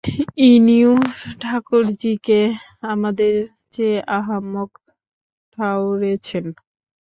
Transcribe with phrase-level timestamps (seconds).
[0.47, 0.93] ইনিও
[1.41, 2.39] ঠাকুরজীকে
[2.91, 3.33] আমাদের
[3.73, 4.69] চেয়ে আহাম্মক
[5.53, 6.45] ঠাওরেছেন।